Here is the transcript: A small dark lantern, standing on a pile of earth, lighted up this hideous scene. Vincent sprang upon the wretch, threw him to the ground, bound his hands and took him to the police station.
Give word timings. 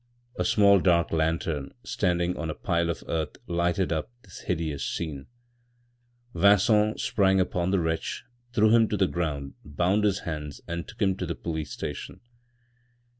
A 0.35 0.43
small 0.43 0.79
dark 0.79 1.11
lantern, 1.11 1.75
standing 1.83 2.35
on 2.35 2.49
a 2.49 2.55
pile 2.55 2.89
of 2.89 3.03
earth, 3.07 3.37
lighted 3.45 3.91
up 3.93 4.09
this 4.23 4.39
hideous 4.39 4.83
scene. 4.83 5.27
Vincent 6.33 6.99
sprang 6.99 7.39
upon 7.39 7.69
the 7.69 7.79
wretch, 7.79 8.23
threw 8.51 8.71
him 8.71 8.87
to 8.89 8.97
the 8.97 9.05
ground, 9.05 9.53
bound 9.63 10.03
his 10.03 10.21
hands 10.21 10.59
and 10.67 10.87
took 10.87 11.03
him 11.03 11.15
to 11.17 11.27
the 11.27 11.35
police 11.35 11.69
station. 11.71 12.19